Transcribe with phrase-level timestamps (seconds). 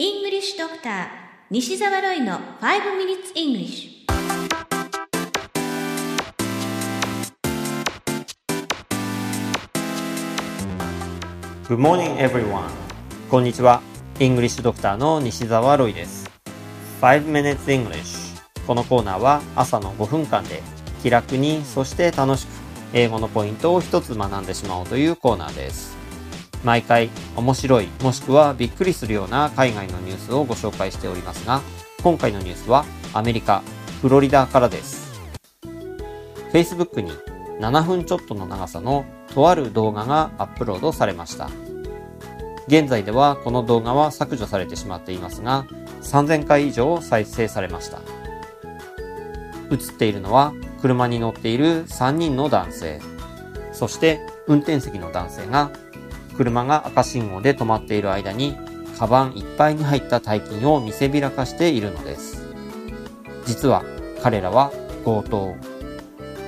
[0.00, 1.08] English Doctor
[1.50, 4.06] 西澤ロイの5 Minutes English
[11.66, 12.70] Good morning everyone
[13.28, 13.82] こんにちは
[14.20, 16.30] English Doctor の西澤ロイです
[17.00, 20.62] 5 Minutes English このコーナーは朝の5分間で
[21.02, 22.50] 気楽にそして楽しく
[22.92, 25.97] 英語のポイントを一つ学んでしまおうというコーナーです
[26.64, 31.60] 毎回面白いもしくはびっくりするような海外のニュースをご紹介しておりますが
[32.02, 32.84] 今回のニュースは
[33.14, 33.62] アメリカ
[34.02, 35.08] フロリダからです。
[36.52, 37.12] Facebook に
[37.60, 41.50] 7分ちょっとの長さのとある動画がアップロードされました。
[42.68, 45.66] 現在ではこの動画は削除されてしまっていますが
[46.02, 48.00] 3000回以上再生されました。
[49.70, 53.00] 映っているのは車に乗っている3人の男性。
[53.72, 55.70] そして運転席の男性が
[56.38, 58.56] 車が赤信号で止まっている間に、
[58.96, 62.46] カバンいっぱいに入った大金を見せびらかしているのです。
[63.44, 63.82] 実は
[64.22, 64.70] 彼らは
[65.04, 65.56] 強盗。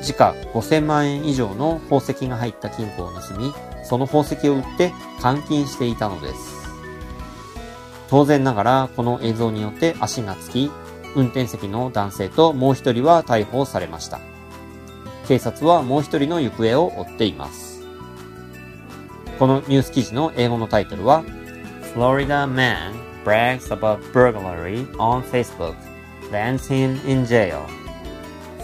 [0.00, 3.52] 時価5000万円以上の宝石が入った金庫を盗み、
[3.84, 6.60] その宝石を売って換金していたのです。
[8.08, 10.70] 当然ながらこの映像によって足がつき、
[11.16, 14.20] 運転席の男性ともう一人は逮捕されました。
[15.26, 17.69] 警察はもう一人の行方を追っています。
[19.40, 21.24] このニュース記事の英語のタイトルは
[21.94, 22.92] Florida man
[23.24, 25.74] brags about burglary on Facebook
[26.30, 27.64] lands him in jail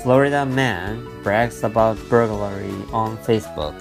[0.02, 3.72] Florida man brags about burglary on Facebook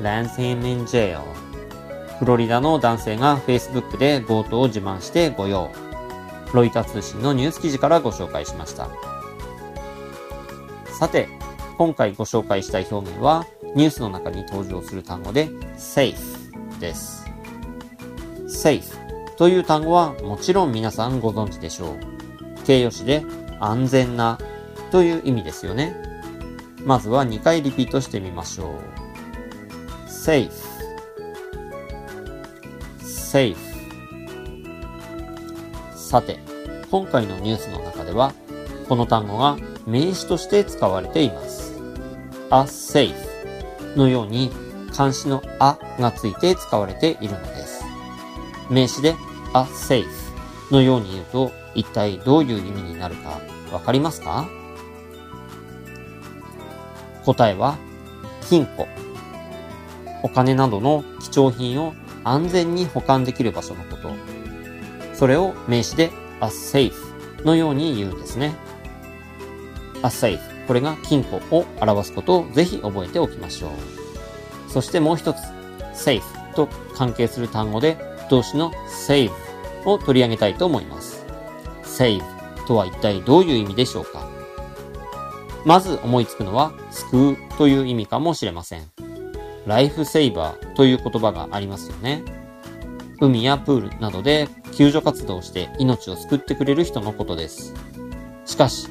[0.00, 1.20] lands him in jail
[2.18, 5.70] フロリダの男性が Facebook で強盗を自慢して御用
[6.54, 8.88] ロイター通信のニュース記事からご紹介しました
[10.98, 11.28] さて
[11.76, 16.16] 今回ご紹介したい表現はニュースの中に登場する単語で safe
[16.80, 17.26] です。
[18.46, 22.64] safe という単語はもちろん皆さんご存知でしょう。
[22.64, 23.24] 形容詞で
[23.60, 24.38] 安全な
[24.90, 25.94] という意味ですよね。
[26.84, 30.08] まずは2回リピートしてみましょう。
[30.08, 30.50] safe
[33.00, 33.56] safe
[35.94, 36.38] さて、
[36.90, 38.32] 今回のニュースの中では、
[38.88, 41.74] この単語が名詞として使われています。
[42.50, 43.27] a safe
[43.96, 44.50] のように
[44.94, 47.84] 漢詞のあがついて使われているのです。
[48.70, 49.16] 名詞で
[49.54, 50.06] a safe
[50.70, 53.40] のように言うと一体どういう意味になるか
[53.72, 54.48] わかりますか？
[57.24, 57.76] 答えは
[58.48, 58.86] 金庫。
[60.22, 61.94] お金などの貴重品を
[62.24, 64.10] 安全に保管できる場所のこと。
[65.14, 66.10] それを名詞で
[66.40, 66.92] a safe
[67.44, 68.54] のように言うんですね。
[70.02, 70.38] a safe
[70.68, 74.70] これが金庫を表すことをぜひ覚えておきましょう。
[74.70, 75.38] そしてもう一つ、
[75.94, 76.22] safe
[76.54, 77.96] と関係する単語で
[78.30, 78.70] 動詞の
[79.06, 79.32] save
[79.86, 81.24] を取り上げたいと思います。
[81.84, 82.22] save
[82.66, 84.28] とは一体どういう意味でしょうか
[85.64, 88.82] まず思いつくのは救うという意味かもしれません。
[89.66, 92.22] ライフセイバーという言葉がありますよね。
[93.22, 97.72] 海やプールなどで救助活動をして命を救ってくれる人のことです。
[98.44, 98.88] しかし、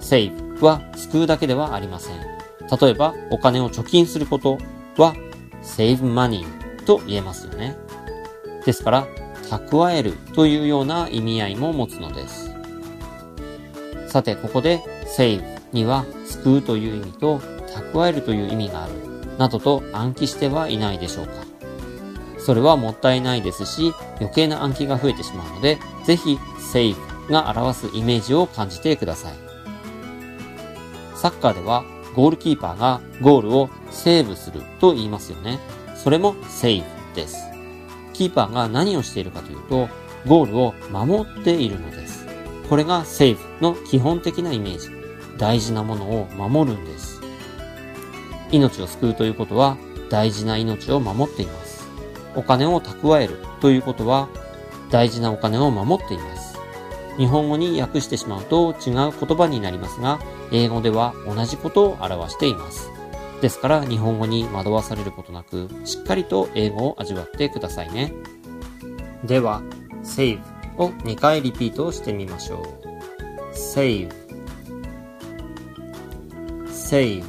[0.00, 2.16] save は救うだけではありません。
[2.80, 4.58] 例えば、お金を貯金すること
[4.96, 5.14] は
[5.62, 6.44] save money
[6.84, 7.76] と言えますよね。
[8.64, 9.06] ですから、
[9.48, 12.54] 蓄えるというような意味合いも持つのです。
[14.06, 17.38] さて、ここで save には救うという意味と
[17.68, 18.92] 蓄えるという意味がある、
[19.38, 21.32] などと暗記してはいないでしょうか。
[22.38, 26.38] それはもったいないですし、余計な暗記が増えてしまうので、ぜひ
[26.72, 26.96] save
[27.30, 29.49] が表すイメージを感じてください。
[31.20, 35.58] サッカーではゴールキーパーがゴールをセーブすると言いますよね。
[35.94, 37.36] それもセーブです。
[38.14, 39.88] キーパーが何をしているかというと、
[40.26, 42.26] ゴールを守っているのです。
[42.70, 44.88] これがセーブの基本的なイメージ。
[45.36, 47.20] 大事なものを守るんです。
[48.50, 49.76] 命を救うということは
[50.08, 51.86] 大事な命を守っています。
[52.34, 54.28] お金を蓄えるということは
[54.90, 56.39] 大事なお金を守っています。
[57.20, 60.18] 日本語に訳してしまうと違う言葉になりますが、
[60.52, 62.88] 英語では同じことを表しています。
[63.42, 68.14] ですから日本語に惑わされることなく、しっかりと英語を味わってくださいね。
[69.22, 69.60] では、
[70.02, 70.40] save
[70.78, 73.54] を2回リピートしてみましょう。
[73.54, 74.08] save
[76.68, 77.22] save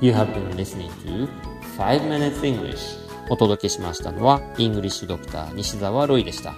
[0.00, 1.28] You have been listening to
[1.76, 6.54] 5 Minutes English お届けしましたのは、イングリッシュドクター西澤ロイでした。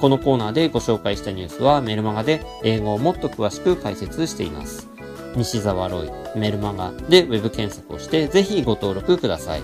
[0.00, 4.88] このコーナーでご紹介したニュースはメルマガで英語をもっと詳しく解説しています。
[5.36, 9.62] 西澤ロイ、メルマガでウェブ検索をしてぜひご登録ください。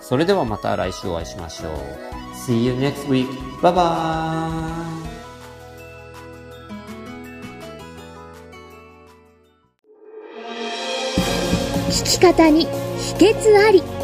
[0.00, 1.72] それではまた来週お会いしましょう。
[2.34, 3.26] See you next week.
[3.62, 5.04] Bye bye!
[11.88, 12.66] 聞き方に
[12.98, 14.03] 秘訣あり